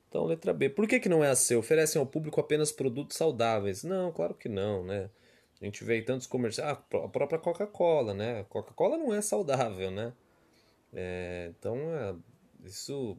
Então, 0.09 0.25
letra 0.25 0.53
B. 0.53 0.69
Por 0.69 0.87
que, 0.87 0.99
que 0.99 1.07
não 1.07 1.23
é 1.23 1.29
a 1.29 1.35
C? 1.35 1.55
Oferecem 1.55 1.99
ao 1.99 2.05
público 2.05 2.39
apenas 2.39 2.71
produtos 2.71 3.15
saudáveis? 3.15 3.83
Não, 3.83 4.11
claro 4.11 4.33
que 4.33 4.49
não, 4.49 4.83
né? 4.83 5.09
A 5.61 5.65
gente 5.65 5.83
vê 5.83 6.01
tantos 6.01 6.25
comerciais. 6.25 6.67
Ah, 6.67 6.97
a 7.03 7.07
própria 7.07 7.37
Coca-Cola, 7.37 8.13
né? 8.13 8.43
Coca-Cola 8.49 8.97
não 8.97 9.13
é 9.13 9.21
saudável, 9.21 9.91
né? 9.91 10.13
É, 10.91 11.51
então, 11.57 11.75
é, 11.95 12.15
isso. 12.65 13.17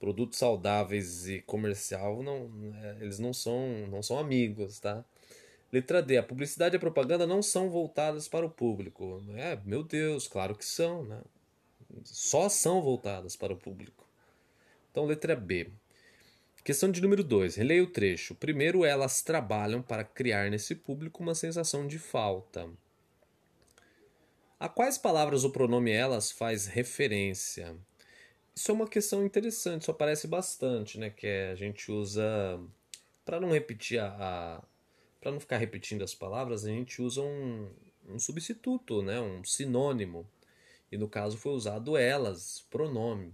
Produtos 0.00 0.38
saudáveis 0.38 1.28
e 1.28 1.42
comercial, 1.42 2.22
não, 2.22 2.50
é, 2.82 2.96
eles 3.02 3.18
não 3.18 3.32
são, 3.32 3.86
não 3.88 4.02
são 4.02 4.18
amigos, 4.18 4.80
tá? 4.80 5.04
Letra 5.72 6.02
D. 6.02 6.16
A 6.16 6.22
publicidade 6.22 6.74
e 6.74 6.78
a 6.78 6.80
propaganda 6.80 7.26
não 7.26 7.42
são 7.42 7.70
voltadas 7.70 8.26
para 8.26 8.44
o 8.44 8.50
público. 8.50 9.22
É, 9.36 9.56
meu 9.64 9.84
Deus, 9.84 10.26
claro 10.26 10.56
que 10.56 10.64
são, 10.64 11.04
né? 11.04 11.20
Só 12.02 12.48
são 12.48 12.82
voltadas 12.82 13.36
para 13.36 13.52
o 13.52 13.56
público. 13.56 14.04
Então, 14.90 15.04
letra 15.04 15.36
B. 15.36 15.70
Questão 16.64 16.90
de 16.90 17.00
número 17.00 17.22
2. 17.22 17.56
Releia 17.56 17.82
o 17.82 17.86
trecho. 17.86 18.34
Primeiro, 18.34 18.84
elas 18.84 19.22
trabalham 19.22 19.80
para 19.80 20.04
criar 20.04 20.50
nesse 20.50 20.74
público 20.74 21.22
uma 21.22 21.34
sensação 21.34 21.86
de 21.86 21.98
falta. 21.98 22.68
A 24.58 24.68
quais 24.68 24.98
palavras 24.98 25.44
o 25.44 25.50
pronome 25.50 25.90
elas 25.90 26.30
faz 26.30 26.66
referência? 26.66 27.76
Isso 28.54 28.70
é 28.70 28.74
uma 28.74 28.88
questão 28.88 29.24
interessante, 29.24 29.82
isso 29.82 29.90
aparece 29.90 30.26
bastante, 30.26 30.98
né? 30.98 31.10
Que 31.10 31.26
é, 31.26 31.50
a 31.50 31.54
gente 31.54 31.90
usa. 31.90 32.60
Para 33.24 33.40
não 33.40 33.50
repetir 33.52 34.00
a, 34.00 34.62
para 35.20 35.30
não 35.30 35.38
ficar 35.38 35.58
repetindo 35.58 36.02
as 36.02 36.14
palavras, 36.14 36.64
a 36.64 36.68
gente 36.68 37.02
usa 37.02 37.20
um, 37.20 37.68
um 38.08 38.18
substituto, 38.18 39.02
né? 39.02 39.20
um 39.20 39.44
sinônimo. 39.44 40.26
E 40.90 40.96
no 40.96 41.08
caso 41.08 41.36
foi 41.36 41.52
usado 41.52 41.96
elas, 41.96 42.64
pronome. 42.70 43.32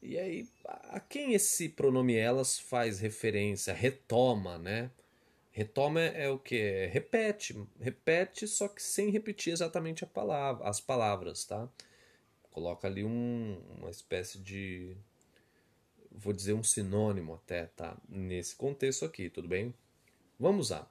E 0.00 0.18
aí, 0.18 0.48
a 0.64 0.98
quem 0.98 1.34
esse 1.34 1.68
pronome 1.68 2.16
elas 2.16 2.58
faz 2.58 2.98
referência? 2.98 3.72
Retoma, 3.72 4.58
né? 4.58 4.90
Retoma 5.52 6.00
é, 6.00 6.28
o 6.28 6.38
que? 6.38 6.86
Repete. 6.86 7.54
Repete, 7.78 8.48
só 8.48 8.66
que 8.66 8.82
sem 8.82 9.10
repetir 9.10 9.52
exatamente 9.52 10.02
a 10.02 10.06
palavra, 10.06 10.66
as 10.66 10.80
palavras, 10.80 11.44
tá? 11.44 11.68
Coloca 12.52 12.86
ali 12.86 13.02
um, 13.02 13.58
uma 13.78 13.90
espécie 13.90 14.38
de. 14.38 14.94
Vou 16.10 16.34
dizer 16.34 16.52
um 16.52 16.62
sinônimo 16.62 17.34
até, 17.34 17.66
tá? 17.66 17.96
Nesse 18.06 18.54
contexto 18.54 19.04
aqui, 19.06 19.30
tudo 19.30 19.48
bem? 19.48 19.74
Vamos 20.38 20.68
lá. 20.68 20.86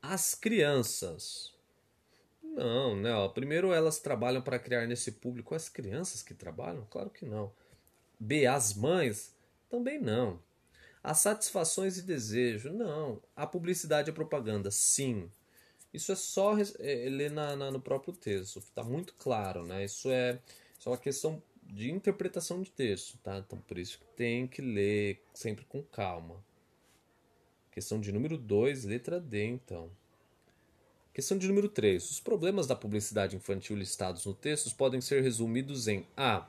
As 0.00 0.34
crianças. 0.34 1.52
Não, 2.42 2.96
né? 2.96 3.10
Primeiro 3.34 3.72
elas 3.72 3.98
trabalham 3.98 4.40
para 4.40 4.58
criar 4.58 4.86
nesse 4.86 5.12
público 5.12 5.54
as 5.54 5.68
crianças 5.68 6.22
que 6.22 6.32
trabalham? 6.32 6.86
Claro 6.88 7.10
que 7.10 7.24
não. 7.24 7.52
B. 8.18 8.46
As 8.46 8.72
mães? 8.72 9.34
Também 9.68 10.00
não. 10.00 10.40
As 11.02 11.18
satisfações 11.18 11.98
e 11.98 12.02
desejo? 12.02 12.70
Não. 12.70 13.20
A 13.34 13.46
publicidade 13.46 14.10
e 14.10 14.12
a 14.12 14.14
propaganda? 14.14 14.70
Sim. 14.70 15.30
Isso 15.92 16.12
é 16.12 16.14
só 16.14 16.56
é, 16.78 17.08
ler 17.08 17.30
na, 17.30 17.56
na, 17.56 17.70
no 17.70 17.80
próprio 17.80 18.14
texto. 18.14 18.58
Está 18.58 18.84
muito 18.84 19.14
claro, 19.14 19.64
né? 19.64 19.84
Isso 19.84 20.10
é, 20.10 20.38
isso 20.78 20.88
é 20.88 20.92
uma 20.92 20.98
questão 20.98 21.42
de 21.62 21.90
interpretação 21.90 22.62
de 22.62 22.70
texto, 22.70 23.18
tá? 23.18 23.38
Então 23.38 23.58
por 23.60 23.78
isso 23.78 23.98
que 23.98 24.06
tem 24.16 24.46
que 24.46 24.62
ler 24.62 25.22
sempre 25.34 25.64
com 25.64 25.82
calma. 25.82 26.36
Questão 27.72 28.00
de 28.00 28.12
número 28.12 28.36
2, 28.36 28.84
letra 28.84 29.20
D, 29.20 29.46
então. 29.46 29.90
Questão 31.12 31.36
de 31.36 31.46
número 31.48 31.68
3. 31.68 32.10
Os 32.10 32.20
problemas 32.20 32.66
da 32.66 32.76
publicidade 32.76 33.36
infantil 33.36 33.76
listados 33.76 34.24
no 34.24 34.34
texto 34.34 34.74
podem 34.76 35.00
ser 35.00 35.22
resumidos 35.22 35.88
em 35.88 36.06
A. 36.16 36.46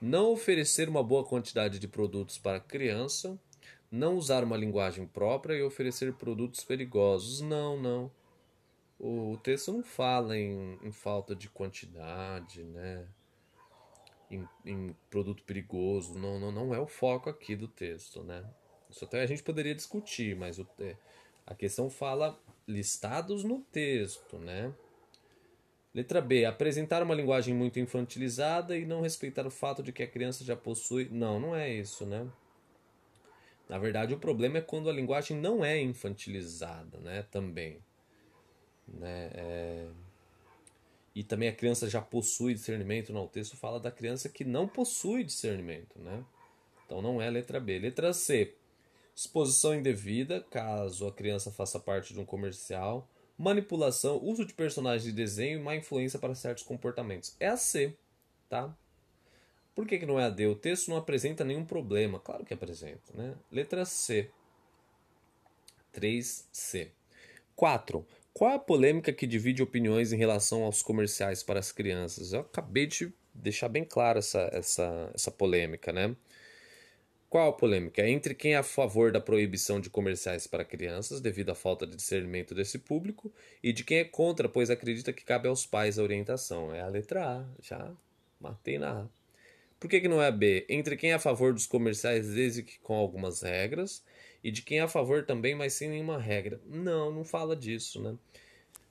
Não 0.00 0.32
oferecer 0.32 0.88
uma 0.88 1.02
boa 1.02 1.24
quantidade 1.24 1.78
de 1.78 1.86
produtos 1.86 2.36
para 2.38 2.58
a 2.58 2.60
criança. 2.60 3.38
Não 3.90 4.16
usar 4.16 4.42
uma 4.42 4.56
linguagem 4.56 5.06
própria 5.06 5.54
e 5.54 5.62
oferecer 5.62 6.12
produtos 6.14 6.64
perigosos. 6.64 7.40
Não, 7.40 7.80
não. 7.80 8.10
O 9.04 9.36
texto 9.42 9.72
não 9.72 9.82
fala 9.82 10.38
em, 10.38 10.78
em 10.80 10.92
falta 10.92 11.34
de 11.34 11.48
quantidade, 11.48 12.62
né? 12.62 13.04
Em, 14.30 14.48
em 14.64 14.96
produto 15.10 15.42
perigoso. 15.42 16.16
Não, 16.16 16.38
não, 16.38 16.52
não 16.52 16.72
é 16.72 16.78
o 16.78 16.86
foco 16.86 17.28
aqui 17.28 17.56
do 17.56 17.66
texto, 17.66 18.22
né? 18.22 18.44
Isso 18.88 19.04
até 19.04 19.20
a 19.20 19.26
gente 19.26 19.42
poderia 19.42 19.74
discutir, 19.74 20.36
mas 20.36 20.60
o, 20.60 20.68
a 21.44 21.52
questão 21.52 21.90
fala 21.90 22.38
listados 22.64 23.42
no 23.42 23.58
texto, 23.72 24.38
né? 24.38 24.72
Letra 25.92 26.20
B. 26.20 26.44
Apresentar 26.44 27.02
uma 27.02 27.14
linguagem 27.14 27.52
muito 27.52 27.80
infantilizada 27.80 28.78
e 28.78 28.86
não 28.86 29.00
respeitar 29.00 29.44
o 29.44 29.50
fato 29.50 29.82
de 29.82 29.90
que 29.90 30.04
a 30.04 30.08
criança 30.08 30.44
já 30.44 30.54
possui. 30.54 31.08
Não, 31.10 31.40
não 31.40 31.56
é 31.56 31.68
isso, 31.68 32.06
né? 32.06 32.30
Na 33.68 33.78
verdade, 33.78 34.14
o 34.14 34.18
problema 34.18 34.58
é 34.58 34.62
quando 34.62 34.88
a 34.88 34.92
linguagem 34.92 35.36
não 35.36 35.64
é 35.64 35.80
infantilizada, 35.80 36.98
né? 36.98 37.24
Também. 37.24 37.82
Né? 38.86 39.30
É... 39.34 39.86
E 41.14 41.22
também 41.22 41.48
a 41.48 41.54
criança 41.54 41.88
já 41.88 42.00
possui 42.00 42.54
discernimento. 42.54 43.12
Não, 43.12 43.24
o 43.24 43.28
texto 43.28 43.56
fala 43.56 43.78
da 43.78 43.90
criança 43.90 44.28
que 44.28 44.44
não 44.44 44.66
possui 44.66 45.24
discernimento, 45.24 45.98
né? 45.98 46.24
Então 46.86 47.02
não 47.02 47.20
é 47.20 47.28
letra 47.28 47.60
B. 47.60 47.78
Letra 47.78 48.12
C 48.12 48.54
exposição 49.14 49.74
indevida, 49.74 50.40
caso 50.50 51.06
a 51.06 51.12
criança 51.12 51.50
faça 51.50 51.78
parte 51.78 52.12
de 52.12 52.20
um 52.20 52.24
comercial, 52.24 53.08
manipulação, 53.38 54.18
uso 54.22 54.44
de 54.44 54.54
personagens 54.54 55.04
de 55.04 55.12
desenho 55.12 55.58
e 55.58 55.62
má 55.62 55.76
influência 55.76 56.18
para 56.18 56.34
certos 56.34 56.64
comportamentos. 56.64 57.36
É 57.38 57.48
a 57.48 57.56
C, 57.56 57.96
tá? 58.48 58.74
Por 59.74 59.86
que, 59.86 59.98
que 59.98 60.06
não 60.06 60.20
é 60.20 60.24
a 60.24 60.30
D? 60.30 60.46
O 60.46 60.54
texto 60.54 60.88
não 60.88 60.98
apresenta 60.98 61.44
nenhum 61.44 61.64
problema. 61.64 62.20
Claro 62.20 62.44
que 62.44 62.52
apresenta, 62.52 63.12
né? 63.14 63.34
Letra 63.50 63.84
C. 63.86 64.30
3C. 65.94 66.90
4. 67.56 68.06
Qual 68.34 68.50
é 68.50 68.54
a 68.54 68.58
polêmica 68.58 69.12
que 69.12 69.26
divide 69.26 69.62
opiniões 69.62 70.12
em 70.12 70.16
relação 70.16 70.62
aos 70.62 70.82
comerciais 70.82 71.42
para 71.42 71.60
as 71.60 71.70
crianças? 71.70 72.32
Eu 72.32 72.40
acabei 72.40 72.86
de 72.86 73.12
deixar 73.34 73.68
bem 73.68 73.84
clara 73.84 74.20
essa, 74.20 74.48
essa, 74.52 75.10
essa 75.14 75.30
polêmica, 75.30 75.92
né? 75.92 76.16
Qual 77.28 77.48
a 77.48 77.52
polêmica? 77.52 78.06
Entre 78.06 78.34
quem 78.34 78.54
é 78.54 78.58
a 78.58 78.62
favor 78.62 79.10
da 79.10 79.20
proibição 79.20 79.80
de 79.80 79.88
comerciais 79.88 80.46
para 80.46 80.64
crianças, 80.64 81.20
devido 81.20 81.50
à 81.50 81.54
falta 81.54 81.86
de 81.86 81.96
discernimento 81.96 82.54
desse 82.54 82.78
público, 82.78 83.32
e 83.62 83.72
de 83.72 83.84
quem 83.84 83.98
é 83.98 84.04
contra, 84.04 84.48
pois 84.48 84.68
acredita 84.68 85.12
que 85.14 85.24
cabe 85.24 85.48
aos 85.48 85.64
pais 85.64 85.98
a 85.98 86.02
orientação. 86.02 86.74
É 86.74 86.80
a 86.80 86.88
letra 86.88 87.24
A, 87.26 87.44
já 87.62 87.90
matei 88.38 88.78
na 88.78 89.02
A. 89.02 89.08
Por 89.80 89.88
que, 89.88 90.00
que 90.00 90.08
não 90.08 90.22
é 90.22 90.28
a 90.28 90.30
B? 90.30 90.66
Entre 90.68 90.96
quem 90.96 91.10
é 91.10 91.14
a 91.14 91.18
favor 91.18 91.52
dos 91.52 91.66
comerciais, 91.66 92.28
desde 92.28 92.62
que 92.62 92.78
com 92.80 92.94
algumas 92.94 93.42
regras, 93.42 94.04
e 94.42 94.50
de 94.50 94.62
quem 94.62 94.78
é 94.78 94.82
a 94.82 94.88
favor 94.88 95.24
também, 95.24 95.54
mas 95.54 95.74
sem 95.74 95.88
nenhuma 95.88 96.18
regra. 96.18 96.60
Não, 96.66 97.10
não 97.12 97.24
fala 97.24 97.54
disso, 97.54 98.00
né? 98.00 98.16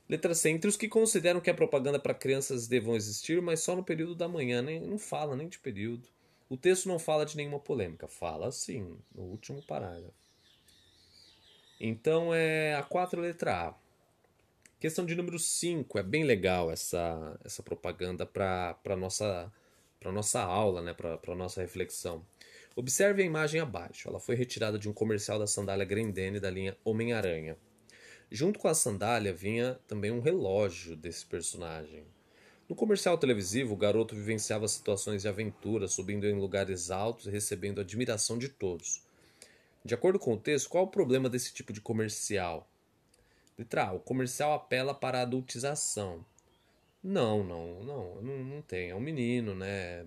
Letra 0.08 0.34
C. 0.34 0.50
Entre 0.50 0.68
os 0.68 0.76
que 0.76 0.88
consideram 0.88 1.40
que 1.40 1.50
a 1.50 1.54
propaganda 1.54 1.98
para 1.98 2.14
crianças 2.14 2.66
devam 2.66 2.96
existir, 2.96 3.40
mas 3.40 3.60
só 3.60 3.74
no 3.74 3.84
período 3.84 4.14
da 4.14 4.28
manhã, 4.28 4.60
nem, 4.60 4.80
não 4.80 4.98
fala 4.98 5.36
nem 5.36 5.48
de 5.48 5.58
período. 5.58 6.08
O 6.48 6.56
texto 6.56 6.86
não 6.86 6.98
fala 6.98 7.24
de 7.24 7.36
nenhuma 7.36 7.58
polêmica, 7.58 8.06
fala 8.06 8.52
sim, 8.52 8.98
no 9.14 9.22
último 9.22 9.62
parágrafo. 9.62 10.12
Então 11.80 12.34
é 12.34 12.74
a 12.74 12.82
quatro 12.82 13.20
letra 13.20 13.68
A. 13.68 13.74
Questão 14.78 15.06
de 15.06 15.14
número 15.14 15.38
5, 15.38 15.98
é 15.98 16.02
bem 16.02 16.24
legal 16.24 16.70
essa, 16.70 17.38
essa 17.44 17.62
propaganda 17.62 18.26
para 18.26 18.76
a 18.84 18.96
nossa, 18.96 19.50
nossa 20.04 20.42
aula, 20.42 20.82
né, 20.82 20.92
para 20.92 21.34
nossa 21.34 21.62
reflexão. 21.62 22.22
Observe 22.74 23.22
a 23.22 23.26
imagem 23.26 23.60
abaixo. 23.60 24.08
Ela 24.08 24.18
foi 24.18 24.34
retirada 24.34 24.78
de 24.78 24.88
um 24.88 24.92
comercial 24.92 25.38
da 25.38 25.46
sandália 25.46 25.84
Grendene 25.84 26.40
da 26.40 26.50
linha 26.50 26.76
Homem-Aranha. 26.84 27.56
Junto 28.30 28.58
com 28.58 28.68
a 28.68 28.74
sandália 28.74 29.32
vinha 29.32 29.78
também 29.86 30.10
um 30.10 30.20
relógio 30.20 30.96
desse 30.96 31.26
personagem. 31.26 32.04
No 32.66 32.74
comercial 32.74 33.18
televisivo, 33.18 33.74
o 33.74 33.76
garoto 33.76 34.14
vivenciava 34.14 34.66
situações 34.66 35.20
de 35.20 35.28
aventura, 35.28 35.86
subindo 35.86 36.26
em 36.26 36.38
lugares 36.38 36.90
altos 36.90 37.26
e 37.26 37.30
recebendo 37.30 37.82
admiração 37.82 38.38
de 38.38 38.48
todos. 38.48 39.02
De 39.84 39.92
acordo 39.92 40.18
com 40.18 40.32
o 40.32 40.38
texto, 40.38 40.70
qual 40.70 40.84
o 40.84 40.90
problema 40.90 41.28
desse 41.28 41.52
tipo 41.52 41.74
de 41.74 41.80
comercial? 41.82 42.66
Letra 43.58 43.88
A. 43.88 43.92
O 43.92 44.00
comercial 44.00 44.54
apela 44.54 44.94
para 44.94 45.18
a 45.18 45.22
adultização. 45.22 46.24
Não, 47.04 47.44
não, 47.44 47.84
não, 47.84 48.22
não, 48.22 48.44
não 48.44 48.62
tem. 48.62 48.90
É 48.90 48.94
um 48.94 49.00
menino, 49.00 49.54
né? 49.54 50.06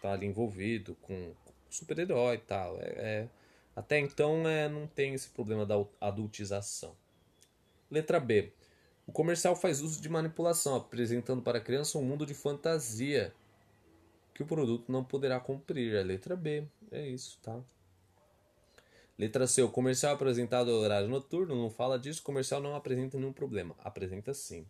Tá 0.00 0.12
ali 0.12 0.26
envolvido 0.26 0.94
com 1.02 1.34
super-herói 1.70 2.36
e 2.36 2.38
tal. 2.38 2.78
É, 2.80 2.84
é, 2.84 3.28
até 3.74 3.98
então 3.98 4.48
é, 4.48 4.68
não 4.68 4.86
tem 4.86 5.14
esse 5.14 5.28
problema 5.30 5.66
da 5.66 5.74
adultização. 6.00 6.96
Letra 7.90 8.18
B. 8.18 8.52
O 9.06 9.12
comercial 9.12 9.54
faz 9.54 9.80
uso 9.80 10.00
de 10.00 10.08
manipulação, 10.08 10.74
apresentando 10.74 11.40
para 11.40 11.58
a 11.58 11.60
criança 11.60 11.98
um 11.98 12.02
mundo 12.02 12.26
de 12.26 12.34
fantasia 12.34 13.32
que 14.34 14.42
o 14.42 14.46
produto 14.46 14.90
não 14.90 15.04
poderá 15.04 15.38
cumprir. 15.38 15.94
É 15.94 16.02
letra 16.02 16.34
B. 16.34 16.66
É 16.90 17.06
isso, 17.06 17.38
tá? 17.42 17.60
Letra 19.18 19.46
C. 19.46 19.62
O 19.62 19.70
comercial 19.70 20.14
apresentado 20.14 20.70
ao 20.70 20.78
horário 20.78 21.08
noturno 21.08 21.54
não 21.54 21.70
fala 21.70 21.98
disso. 21.98 22.20
O 22.20 22.24
comercial 22.24 22.60
não 22.60 22.74
apresenta 22.74 23.16
nenhum 23.16 23.32
problema. 23.32 23.74
Apresenta 23.82 24.34
sim. 24.34 24.66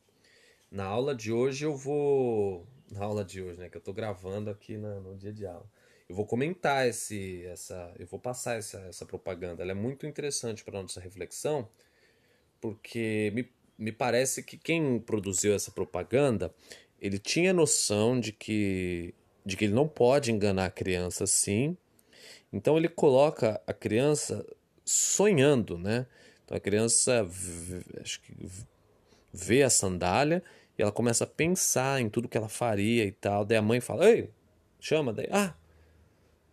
Na 0.71 0.85
aula 0.85 1.15
de 1.15 1.33
hoje 1.33 1.65
eu 1.65 1.75
vou. 1.75 2.67
Na 2.91 3.05
aula 3.05 3.25
de 3.25 3.43
hoje, 3.43 3.59
né? 3.59 3.69
Que 3.69 3.77
eu 3.77 3.81
tô 3.81 3.93
gravando 3.93 4.51
aqui 4.51 4.77
na, 4.77 5.01
no 5.01 5.17
dia 5.17 5.33
de 5.33 5.47
aula. 5.47 5.67
Eu 6.09 6.15
vou 6.15 6.27
comentar 6.27 6.87
esse, 6.87 7.45
essa. 7.47 7.93
Eu 7.99 8.07
vou 8.07 8.21
passar 8.21 8.57
essa, 8.57 8.79
essa 8.89 9.05
propaganda. 9.05 9.63
Ela 9.63 9.73
é 9.73 9.75
muito 9.75 10.07
interessante 10.07 10.65
para 10.65 10.81
nossa 10.81 11.01
reflexão, 11.01 11.69
porque 12.61 13.33
me, 13.35 13.49
me 13.79 13.93
parece 13.93 14.43
que 14.43 14.57
quem 14.57 14.99
produziu 15.01 15.55
essa 15.55 15.71
propaganda 15.71 16.55
ele 16.99 17.19
tinha 17.19 17.53
noção 17.53 18.19
de 18.19 18.33
que, 18.33 19.15
de 19.45 19.57
que 19.57 19.67
ele 19.67 19.75
não 19.75 19.87
pode 19.87 20.33
enganar 20.33 20.65
a 20.65 20.71
criança 20.71 21.25
assim 21.25 21.77
então 22.53 22.77
ele 22.77 22.89
coloca 22.89 23.61
a 23.67 23.73
criança 23.73 24.45
sonhando, 24.85 25.77
né? 25.77 26.07
Então 26.45 26.57
a 26.57 26.61
criança 26.61 27.29
acho 28.01 28.21
que 28.23 28.33
vê 29.33 29.63
a 29.63 29.71
sandália 29.71 30.43
e 30.79 30.83
ela 30.83 30.93
começa 30.93 31.25
a 31.25 31.27
pensar 31.27 32.01
em 32.01 32.09
tudo 32.09 32.29
que 32.29 32.37
ela 32.37 32.49
faria 32.49 33.05
e 33.05 33.13
tal. 33.13 33.45
Daí 33.45 33.59
a 33.59 33.63
mãe 33.63 33.81
fala: 33.81 34.09
"Ei, 34.09 34.31
chama 34.81 35.13
daí". 35.13 35.29
Ah, 35.31 35.55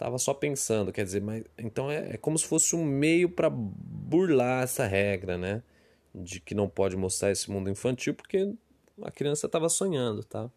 tava 0.03 0.17
só 0.17 0.33
pensando, 0.33 0.91
quer 0.91 1.05
dizer, 1.05 1.21
mas 1.21 1.45
então 1.57 1.89
é, 1.89 2.15
é 2.15 2.17
como 2.17 2.37
se 2.37 2.45
fosse 2.45 2.75
um 2.75 2.83
meio 2.83 3.29
para 3.29 3.49
burlar 3.49 4.63
essa 4.63 4.85
regra, 4.85 5.37
né? 5.37 5.63
De 6.13 6.41
que 6.41 6.53
não 6.53 6.67
pode 6.67 6.97
mostrar 6.97 7.31
esse 7.31 7.49
mundo 7.49 7.69
infantil 7.69 8.13
porque 8.13 8.53
a 9.01 9.09
criança 9.09 9.45
estava 9.45 9.69
sonhando, 9.69 10.23
tá? 10.23 10.51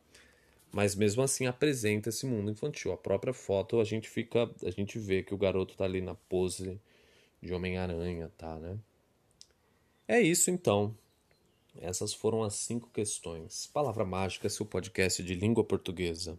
mas 0.72 0.94
mesmo 0.94 1.22
assim 1.22 1.46
apresenta 1.46 2.10
esse 2.10 2.26
mundo 2.26 2.50
infantil. 2.50 2.92
A 2.92 2.98
própria 2.98 3.32
foto 3.32 3.80
a 3.80 3.84
gente 3.84 4.10
fica, 4.10 4.50
a 4.62 4.70
gente 4.70 4.98
vê 4.98 5.22
que 5.22 5.32
o 5.32 5.38
garoto 5.38 5.74
tá 5.74 5.84
ali 5.84 6.02
na 6.02 6.14
pose 6.14 6.78
de 7.40 7.54
Homem-Aranha, 7.54 8.30
tá, 8.36 8.58
né? 8.58 8.76
É 10.06 10.20
isso 10.20 10.50
então. 10.50 10.94
Essas 11.80 12.12
foram 12.12 12.42
as 12.42 12.56
cinco 12.56 12.90
questões. 12.92 13.70
Palavra 13.72 14.04
Mágica, 14.04 14.50
seu 14.50 14.66
podcast 14.66 15.22
de 15.22 15.34
língua 15.34 15.64
portuguesa. 15.64 16.38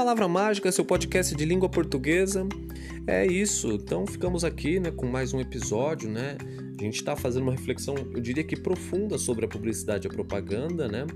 Palavra 0.00 0.26
Mágica, 0.26 0.72
seu 0.72 0.82
podcast 0.82 1.34
de 1.34 1.44
língua 1.44 1.68
portuguesa. 1.68 2.48
É 3.06 3.26
isso. 3.26 3.72
Então 3.72 4.06
ficamos 4.06 4.44
aqui, 4.44 4.80
né, 4.80 4.90
com 4.90 5.06
mais 5.06 5.34
um 5.34 5.40
episódio, 5.40 6.08
né? 6.08 6.38
A 6.78 6.82
gente 6.82 6.94
está 6.94 7.14
fazendo 7.14 7.42
uma 7.42 7.52
reflexão, 7.52 7.94
eu 7.94 8.18
diria 8.18 8.42
que 8.42 8.56
profunda 8.56 9.18
sobre 9.18 9.44
a 9.44 9.48
publicidade 9.48 10.06
e 10.06 10.08
a 10.08 10.10
propaganda, 10.10 10.88
né? 10.88 11.06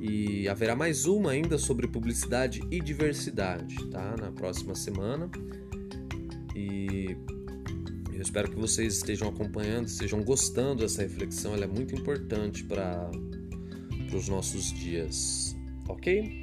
E 0.00 0.48
haverá 0.48 0.74
mais 0.74 1.06
uma 1.06 1.30
ainda 1.30 1.56
sobre 1.58 1.86
publicidade 1.86 2.60
e 2.72 2.80
diversidade, 2.80 3.76
tá? 3.86 4.16
Na 4.18 4.32
próxima 4.32 4.74
semana. 4.74 5.30
E 6.56 7.16
eu 8.12 8.20
espero 8.20 8.50
que 8.50 8.56
vocês 8.56 8.96
estejam 8.96 9.28
acompanhando, 9.28 9.86
estejam 9.86 10.24
gostando 10.24 10.82
dessa 10.82 11.02
reflexão, 11.02 11.54
ela 11.54 11.66
é 11.66 11.68
muito 11.68 11.94
importante 11.94 12.64
para 12.64 13.12
os 14.12 14.28
nossos 14.28 14.72
dias, 14.72 15.56
ok? 15.88 16.41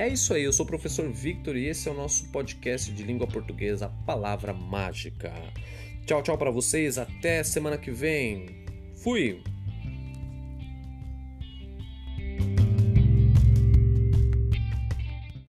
É 0.00 0.08
isso 0.08 0.32
aí, 0.32 0.44
eu 0.44 0.52
sou 0.54 0.64
o 0.64 0.66
professor 0.66 1.06
Victor 1.12 1.54
e 1.58 1.66
esse 1.66 1.86
é 1.86 1.92
o 1.92 1.94
nosso 1.94 2.26
podcast 2.28 2.90
de 2.90 3.02
língua 3.02 3.26
portuguesa, 3.26 3.92
Palavra 4.06 4.50
Mágica. 4.50 5.30
Tchau, 6.06 6.22
tchau 6.22 6.38
para 6.38 6.50
vocês. 6.50 6.96
Até 6.96 7.44
semana 7.44 7.76
que 7.76 7.90
vem. 7.90 8.46
Fui! 8.94 9.42